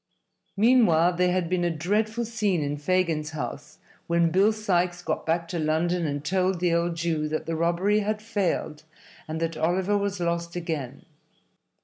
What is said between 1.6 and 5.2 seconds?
a dreadful scene in Fagin's house when Bill Sikes